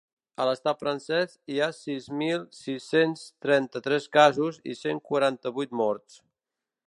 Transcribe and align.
A 0.43 0.45
l’estat 0.49 0.79
francès 0.83 1.35
hi 1.55 1.59
ha 1.59 1.67
sis 1.79 2.07
mil 2.21 2.47
sis-cents 2.61 3.27
trenta-tres 3.47 4.09
casos 4.19 4.59
i 4.73 4.77
cent 4.83 5.05
quaranta-vuit 5.11 5.77
morts. 5.85 6.19